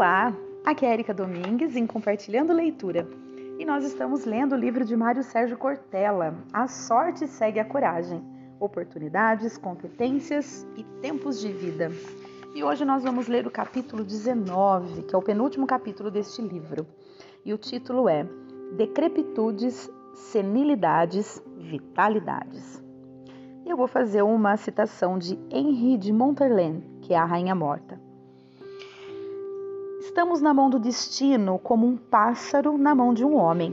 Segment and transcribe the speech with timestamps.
[0.00, 0.34] Olá,
[0.64, 3.06] aqui é Erika Domingues em Compartilhando Leitura
[3.58, 8.24] e nós estamos lendo o livro de Mário Sérgio Cortella, A Sorte Segue a Coragem,
[8.58, 11.90] Oportunidades, Competências e Tempos de Vida.
[12.54, 16.86] E hoje nós vamos ler o capítulo 19, que é o penúltimo capítulo deste livro.
[17.44, 18.26] E o título é
[18.78, 22.82] Decrepitudes, Senilidades, Vitalidades.
[23.66, 28.08] Eu vou fazer uma citação de Henri de Monterlain, que é a Rainha Morta.
[30.10, 33.72] Estamos na mão do destino como um pássaro na mão de um homem.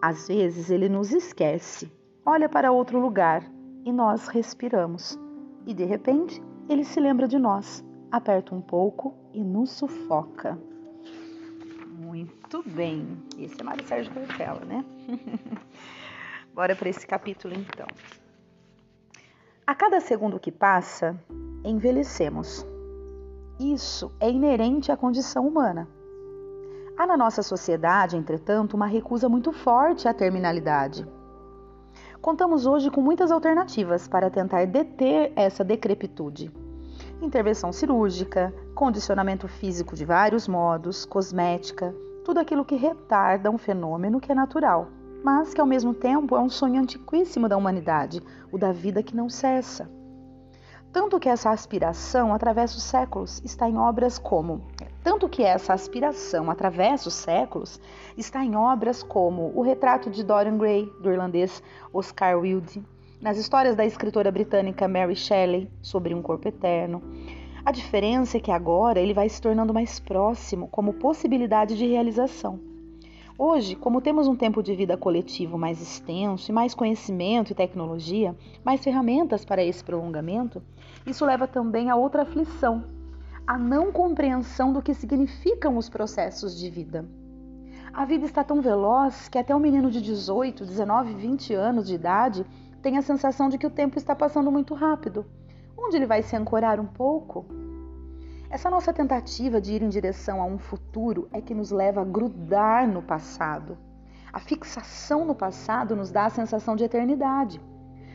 [0.00, 1.90] Às vezes ele nos esquece,
[2.24, 3.42] olha para outro lugar
[3.84, 5.18] e nós respiramos.
[5.66, 10.56] E de repente ele se lembra de nós, aperta um pouco e nos sufoca.
[11.98, 13.04] Muito bem.
[13.36, 14.84] Esse é Mário Sérgio Cortella, né?
[16.54, 17.88] Bora para esse capítulo então.
[19.66, 21.20] A cada segundo que passa,
[21.64, 22.64] envelhecemos.
[23.58, 25.88] Isso é inerente à condição humana.
[26.98, 31.08] Há na nossa sociedade, entretanto, uma recusa muito forte à terminalidade.
[32.20, 36.52] Contamos hoje com muitas alternativas para tentar deter essa decrepitude.
[37.22, 41.94] Intervenção cirúrgica, condicionamento físico de vários modos, cosmética,
[42.26, 44.88] tudo aquilo que retarda um fenômeno que é natural,
[45.24, 49.16] mas que ao mesmo tempo é um sonho antiquíssimo da humanidade, o da vida que
[49.16, 49.95] não cessa.
[50.96, 54.62] Tanto que essa aspiração atravessa os séculos está em obras como
[55.04, 57.78] tanto que essa aspiração atravessa os séculos
[58.16, 62.82] está em obras como O Retrato de Dorian Gray, do irlandês Oscar Wilde,
[63.20, 67.02] nas histórias da escritora britânica Mary Shelley, sobre um corpo eterno.
[67.62, 72.58] A diferença é que agora ele vai se tornando mais próximo como possibilidade de realização.
[73.38, 78.34] Hoje, como temos um tempo de vida coletivo mais extenso e mais conhecimento e tecnologia,
[78.64, 80.62] mais ferramentas para esse prolongamento,
[81.06, 82.84] isso leva também a outra aflição,
[83.46, 87.06] a não compreensão do que significam os processos de vida.
[87.92, 91.94] A vida está tão veloz que até um menino de 18, 19, 20 anos de
[91.94, 92.46] idade
[92.80, 95.26] tem a sensação de que o tempo está passando muito rápido.
[95.76, 97.44] Onde ele vai se ancorar um pouco?
[98.48, 102.04] Essa nossa tentativa de ir em direção a um futuro é que nos leva a
[102.04, 103.76] grudar no passado.
[104.32, 107.60] A fixação no passado nos dá a sensação de eternidade.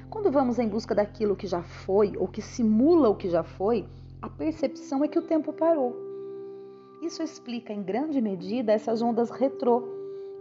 [0.09, 3.85] Quando vamos em busca daquilo que já foi ou que simula o que já foi,
[4.21, 5.95] a percepção é que o tempo parou.
[7.01, 9.83] Isso explica em grande medida essas ondas retrô,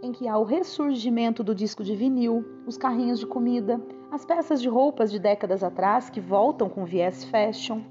[0.01, 4.61] em que há o ressurgimento do disco de vinil, os carrinhos de comida, as peças
[4.61, 7.81] de roupas de décadas atrás que voltam com viés fashion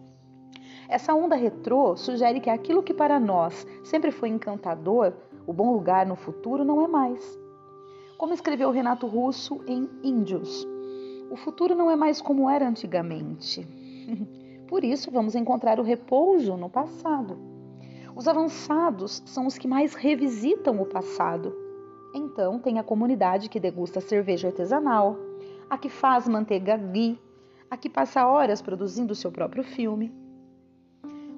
[0.91, 5.12] essa onda retrô sugere que aquilo que para nós sempre foi encantador,
[5.47, 7.39] o bom lugar no futuro, não é mais.
[8.19, 10.67] Como escreveu Renato Russo em Índios,
[11.31, 13.65] o futuro não é mais como era antigamente.
[14.67, 17.39] Por isso, vamos encontrar o repouso no passado.
[18.17, 21.57] Os avançados são os que mais revisitam o passado.
[22.12, 25.17] Então, tem a comunidade que degusta cerveja artesanal,
[25.71, 27.17] a que faz manteiga ghee,
[27.71, 30.12] a que passa horas produzindo seu próprio filme,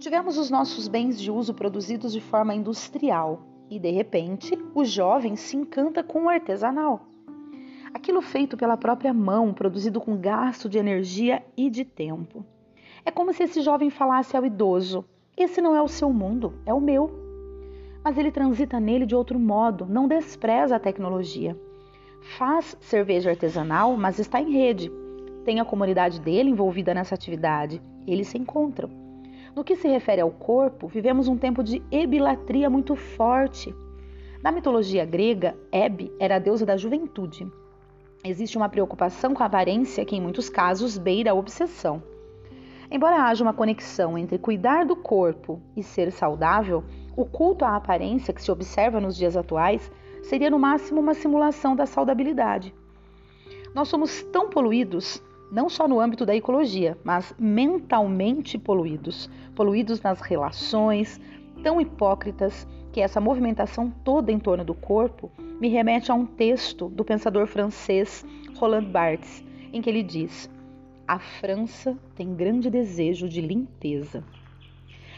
[0.02, 3.40] Tivemos os nossos bens de uso produzidos de forma industrial
[3.70, 7.02] e, de repente, o jovem se encanta com o artesanal.
[7.94, 12.44] Aquilo feito pela própria mão, produzido com gasto de energia e de tempo.
[13.04, 15.04] É como se esse jovem falasse ao idoso:
[15.36, 17.08] Esse não é o seu mundo, é o meu.
[18.02, 21.56] Mas ele transita nele de outro modo, não despreza a tecnologia.
[22.36, 24.90] Faz cerveja artesanal, mas está em rede.
[25.44, 27.80] Tem a comunidade dele envolvida nessa atividade.
[28.04, 29.01] Eles se encontram.
[29.54, 33.74] No que se refere ao corpo, vivemos um tempo de ebilatria muito forte.
[34.42, 37.46] Na mitologia grega, Hebe era a deusa da juventude.
[38.24, 42.02] Existe uma preocupação com a aparência que, em muitos casos, beira a obsessão.
[42.90, 46.82] Embora haja uma conexão entre cuidar do corpo e ser saudável,
[47.14, 49.92] o culto à aparência que se observa nos dias atuais
[50.22, 52.74] seria no máximo uma simulação da saudabilidade.
[53.74, 60.22] Nós somos tão poluídos não só no âmbito da ecologia, mas mentalmente poluídos, poluídos nas
[60.22, 61.20] relações,
[61.62, 66.88] tão hipócritas que essa movimentação toda em torno do corpo me remete a um texto
[66.88, 68.24] do pensador francês
[68.56, 69.44] Roland Barthes,
[69.74, 70.50] em que ele diz:
[71.06, 74.24] A França tem grande desejo de limpeza.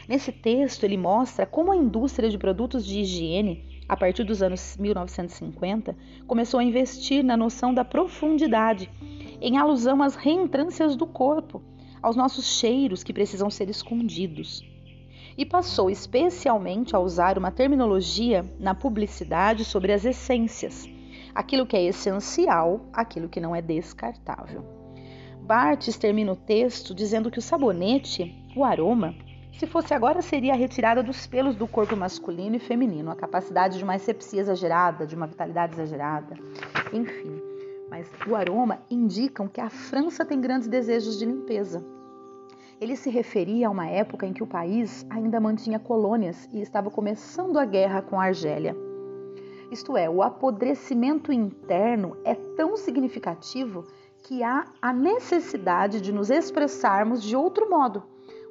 [0.05, 4.75] Nesse texto, ele mostra como a indústria de produtos de higiene, a partir dos anos
[4.77, 5.95] 1950,
[6.27, 8.91] começou a investir na noção da profundidade
[9.47, 11.61] em alusão às reentrâncias do corpo,
[12.01, 14.67] aos nossos cheiros que precisam ser escondidos.
[15.37, 20.89] E passou especialmente a usar uma terminologia na publicidade sobre as essências,
[21.35, 24.65] aquilo que é essencial, aquilo que não é descartável.
[25.43, 29.13] Bartes termina o texto dizendo que o sabonete, o aroma,
[29.59, 33.77] Se fosse agora, seria a retirada dos pelos do corpo masculino e feminino, a capacidade
[33.77, 36.35] de uma asepsia exagerada, de uma vitalidade exagerada,
[36.91, 37.34] enfim.
[37.95, 41.81] Mas o aroma indicam que a França tem grandes desejos de limpeza.
[42.81, 46.91] Ele se referia a uma época em que o país ainda mantinha colônias e estava
[46.91, 48.75] começando a guerra com a Argélia.
[49.71, 53.85] Isto é, o apodrecimento interno é tão significativo
[54.23, 58.03] que há a necessidade de nos expressarmos de outro modo.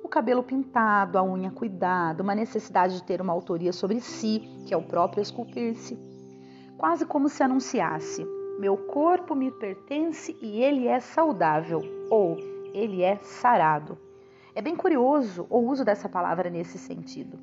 [0.03, 4.73] O cabelo pintado, a unha cuidada, uma necessidade de ter uma autoria sobre si, que
[4.73, 5.99] é o próprio esculpir-se.
[6.79, 8.27] Quase como se anunciasse:
[8.59, 12.37] meu corpo me pertence e ele é saudável, ou
[12.73, 13.99] ele é sarado.
[14.55, 17.39] É bem curioso o uso dessa palavra nesse sentido.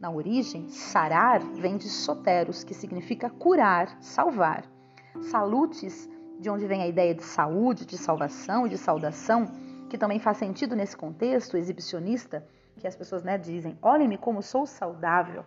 [0.00, 4.64] Na origem, sarar vem de soteros, que significa curar, salvar.
[5.30, 6.08] Salutes
[6.38, 9.46] de onde vem a ideia de saúde, de salvação e de saudação,
[9.88, 12.46] que também faz sentido nesse contexto exibicionista,
[12.78, 15.44] que as pessoas né, dizem: olhem-me como sou saudável.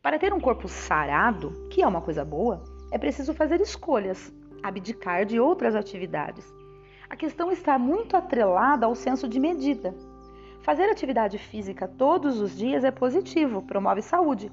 [0.00, 5.24] Para ter um corpo sarado, que é uma coisa boa, é preciso fazer escolhas, abdicar
[5.24, 6.54] de outras atividades.
[7.08, 9.94] A questão está muito atrelada ao senso de medida.
[10.60, 14.52] Fazer atividade física todos os dias é positivo, promove saúde,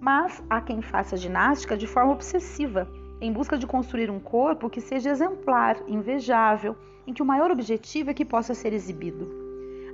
[0.00, 2.90] mas há quem faça ginástica de forma obsessiva
[3.20, 6.74] em busca de construir um corpo que seja exemplar, invejável,
[7.06, 9.30] em que o maior objetivo é que possa ser exibido.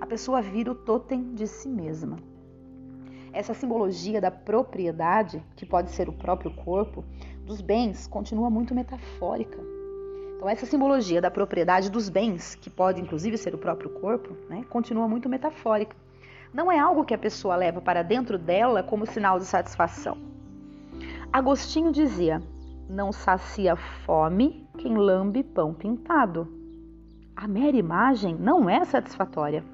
[0.01, 2.17] A pessoa vira o totem de si mesma.
[3.33, 7.05] Essa simbologia da propriedade, que pode ser o próprio corpo,
[7.45, 9.59] dos bens, continua muito metafórica.
[10.37, 14.65] Então, essa simbologia da propriedade dos bens, que pode inclusive ser o próprio corpo, né,
[14.69, 15.95] continua muito metafórica.
[16.53, 20.19] Não é algo que a pessoa leva para dentro dela como sinal de satisfação.
[21.33, 22.43] Agostinho dizia:
[22.89, 26.49] não sacia fome quem lambe pão pintado.
[27.37, 29.65] A mera imagem não é satisfatória.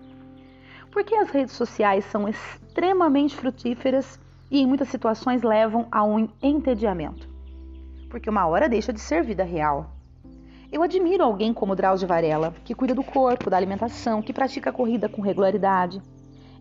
[0.96, 4.18] Porque as redes sociais são extremamente frutíferas
[4.50, 7.28] e em muitas situações levam a um entediamento.
[8.08, 9.90] Porque uma hora deixa de ser vida real.
[10.72, 14.72] Eu admiro alguém como Drauzio Varela, que cuida do corpo, da alimentação, que pratica a
[14.72, 16.00] corrida com regularidade.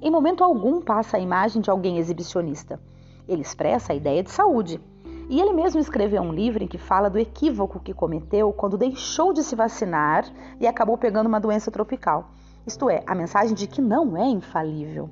[0.01, 2.77] Em momento algum passa a imagem de alguém exibicionista.
[3.29, 4.81] Ele expressa a ideia de saúde,
[5.29, 9.31] e ele mesmo escreveu um livro em que fala do equívoco que cometeu quando deixou
[9.31, 10.25] de se vacinar
[10.59, 12.31] e acabou pegando uma doença tropical.
[12.65, 15.09] Isto é, a mensagem de que não é infalível.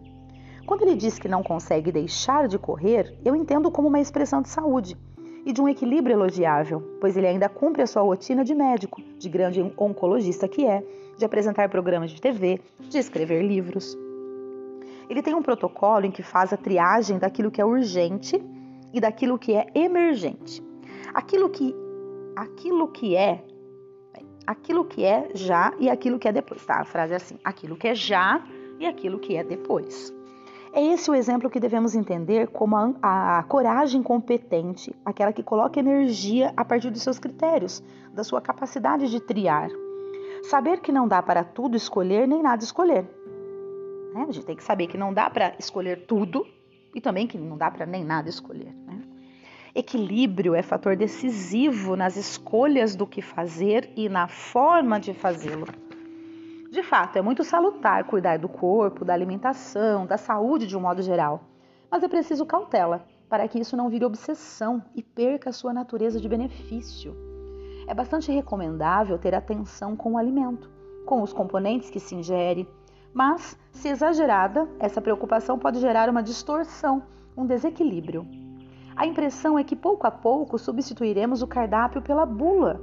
[0.66, 4.50] Quando ele diz que não consegue deixar de correr, eu entendo como uma expressão de
[4.50, 4.98] saúde
[5.46, 9.30] e de um equilíbrio elogiável, pois ele ainda cumpre a sua rotina de médico, de
[9.30, 10.84] grande oncologista que é,
[11.18, 13.96] de apresentar programas de TV, de escrever livros.
[15.08, 18.44] Ele tem um protocolo em que faz a triagem daquilo que é urgente
[18.92, 20.64] e daquilo que é emergente.
[21.14, 21.76] Aquilo que
[22.36, 23.44] aquilo que é
[24.46, 26.82] aquilo que é já e aquilo que é depois, tá?
[26.82, 28.44] A frase é assim: aquilo que é já
[28.80, 30.14] e aquilo que é depois.
[30.76, 35.80] É esse o exemplo que devemos entender como a, a, coragem competente, aquela que coloca
[35.80, 39.70] energia a partir dos seus critérios, da sua capacidade de triar.
[40.44, 43.04] Saber que não dá para tudo escolher nem nada escolher.
[44.16, 44.26] Né?
[44.28, 46.44] A gente tem que saber que não dá para escolher tudo
[46.96, 48.74] e também que não dá para nem nada escolher.
[49.76, 55.66] Equilíbrio é fator decisivo nas escolhas do que fazer e na forma de fazê-lo.
[56.70, 61.02] De fato, é muito salutar cuidar do corpo, da alimentação, da saúde de um modo
[61.02, 61.46] geral,
[61.90, 66.30] mas é preciso cautela para que isso não vire obsessão e perca sua natureza de
[66.30, 67.18] benefício.
[67.88, 70.70] É bastante recomendável ter atenção com o alimento,
[71.04, 72.70] com os componentes que se ingere,
[73.12, 77.02] mas, se exagerada, essa preocupação pode gerar uma distorção,
[77.36, 78.43] um desequilíbrio.
[78.96, 82.80] A impressão é que pouco a pouco substituiremos o cardápio pela bula.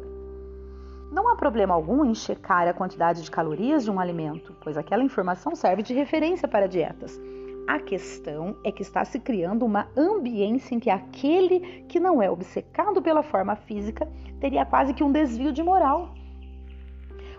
[1.12, 5.04] Não há problema algum em checar a quantidade de calorias de um alimento, pois aquela
[5.04, 7.20] informação serve de referência para dietas.
[7.66, 12.28] A questão é que está se criando uma ambiência em que aquele que não é
[12.28, 14.08] obcecado pela forma física
[14.40, 16.14] teria quase que um desvio de moral.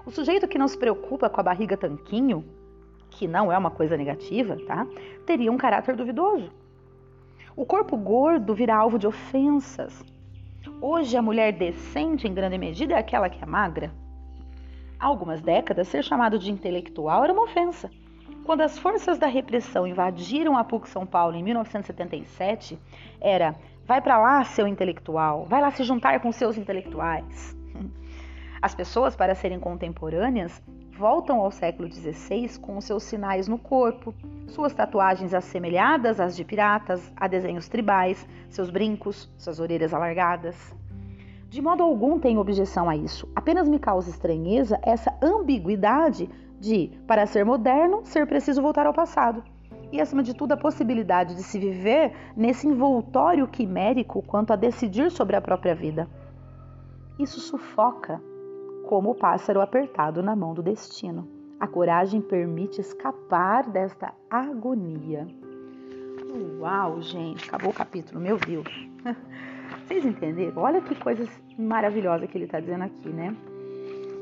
[0.05, 2.45] O sujeito que não se preocupa com a barriga tanquinho
[3.09, 4.87] que não é uma coisa negativa, tá?
[5.25, 6.60] Teria um caráter duvidoso.
[7.55, 10.03] O corpo gordo virá alvo de ofensas.
[10.79, 13.91] Hoje, a mulher decente, em grande medida, é aquela que é magra.
[14.98, 17.89] Há algumas décadas, ser chamado de intelectual era uma ofensa.
[18.46, 22.79] Quando as forças da repressão invadiram a PUC São Paulo em 1977,
[23.20, 23.55] era
[23.86, 27.55] vai para lá, seu intelectual, vai lá se juntar com seus intelectuais.
[28.62, 30.62] As pessoas, para serem contemporâneas,
[30.98, 34.13] voltam ao século XVI com seus sinais no corpo,
[34.48, 40.75] suas tatuagens assemelhadas às de piratas, a desenhos tribais, seus brincos, suas orelhas alargadas.
[41.50, 46.29] De modo algum tenho objeção a isso, apenas me causa estranheza essa ambiguidade
[46.60, 49.43] de, para ser moderno, ser preciso voltar ao passado.
[49.91, 55.12] e, acima de tudo, a possibilidade de se viver nesse envoltório quimérico quanto a decidir
[55.12, 56.07] sobre a própria vida.
[57.19, 58.21] Isso sufoca
[58.91, 61.25] como o pássaro apertado na mão do destino.
[61.57, 65.25] A coragem permite escapar desta agonia.
[66.60, 68.67] Uau, gente, acabou o capítulo, meu Deus.
[69.88, 70.62] Vocês entenderam?
[70.62, 71.25] Olha que coisa
[71.57, 73.33] maravilhosa que ele está dizendo aqui, né?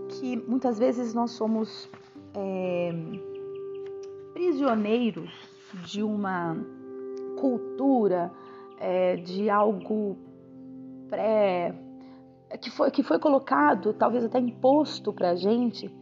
[0.07, 1.89] Que muitas vezes nós somos
[2.35, 2.93] é,
[4.33, 5.31] prisioneiros
[5.83, 6.55] de uma
[7.39, 8.31] cultura,
[8.79, 10.15] é, de algo
[11.09, 11.73] pré
[12.57, 15.93] que foi, que foi colocado, talvez até imposto pra gente,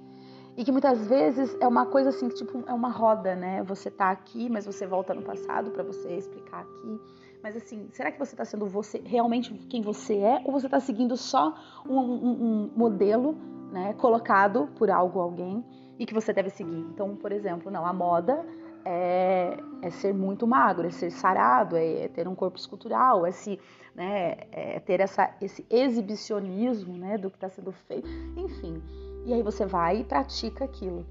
[0.56, 3.62] e que muitas vezes é uma coisa assim, tipo, é uma roda, né?
[3.64, 7.00] Você tá aqui, mas você volta no passado para você explicar aqui.
[7.44, 10.80] Mas assim, será que você está sendo você realmente quem você é, ou você está
[10.80, 11.54] seguindo só
[11.88, 13.36] um, um, um modelo,
[13.72, 15.64] né, colocado por algo, alguém,
[16.00, 16.80] e que você deve seguir?
[16.92, 18.44] Então, por exemplo, não, a moda
[18.86, 23.60] é, é, ser muito magro, é ser sarado, é ter um corpo escultural, é, se,
[23.96, 28.82] né, é ter essa, esse exibicionismo né, do que está sendo feito, enfim.
[29.26, 31.06] E aí você vai e pratica aquilo.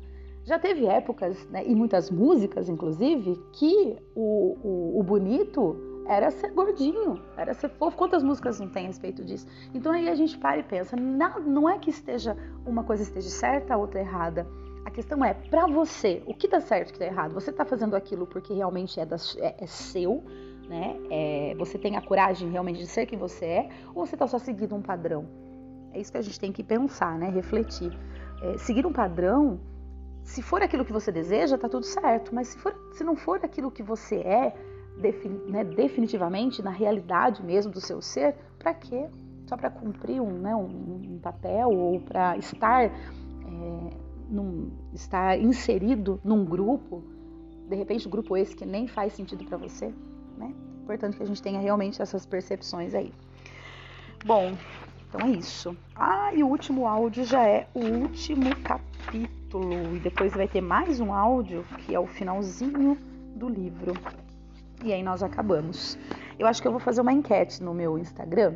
[0.44, 5.76] Já teve épocas, né, e muitas músicas, inclusive, que o, o, o bonito
[6.08, 7.96] era ser gordinho, era ser fofo.
[7.96, 9.46] Quantas músicas não tem a respeito disso?
[9.74, 13.28] Então aí a gente para e pensa, não, não é que esteja uma coisa esteja
[13.28, 14.46] certa, a outra errada
[14.86, 17.34] a questão é, para você, o que tá certo e o que tá errado?
[17.34, 20.22] Você tá fazendo aquilo porque realmente é, da, é, é seu,
[20.68, 20.96] né?
[21.10, 24.38] É, você tem a coragem realmente de ser quem você é, ou você tá só
[24.38, 25.26] seguindo um padrão?
[25.92, 27.28] É isso que a gente tem que pensar, né?
[27.30, 27.98] Refletir.
[28.40, 29.58] É, seguir um padrão,
[30.22, 33.40] se for aquilo que você deseja, tá tudo certo, mas se, for, se não for
[33.44, 34.54] aquilo que você é,
[35.48, 39.08] né, definitivamente, na realidade mesmo do seu ser, para quê?
[39.46, 42.92] Só para cumprir um, né, um, um papel ou para estar
[44.28, 47.02] num, estar inserido num grupo,
[47.68, 49.92] de repente, grupo esse que nem faz sentido para você,
[50.36, 50.54] né?
[50.82, 53.12] Importante que a gente tenha realmente essas percepções aí.
[54.24, 54.56] Bom,
[55.08, 55.76] então é isso.
[55.94, 59.96] Ah, e o último áudio já é o último capítulo.
[59.96, 62.98] E depois vai ter mais um áudio, que é o finalzinho
[63.34, 63.94] do livro.
[64.84, 65.98] E aí nós acabamos.
[66.38, 68.54] Eu acho que eu vou fazer uma enquete no meu Instagram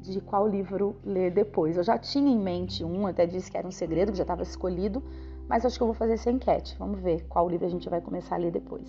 [0.00, 1.76] de qual livro ler depois.
[1.76, 4.42] Eu já tinha em mente um, até disse que era um segredo, que já estava
[4.42, 5.02] escolhido,
[5.48, 6.76] mas acho que eu vou fazer essa enquete.
[6.78, 8.88] Vamos ver qual livro a gente vai começar a ler depois.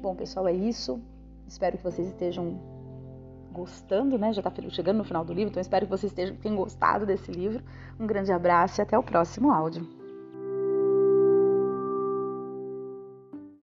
[0.00, 1.00] Bom, pessoal, é isso.
[1.46, 2.58] Espero que vocês estejam
[3.52, 4.32] gostando, né?
[4.32, 7.30] Já está chegando no final do livro, então espero que vocês estejam, tenham gostado desse
[7.30, 7.62] livro.
[8.00, 10.01] Um grande abraço e até o próximo áudio.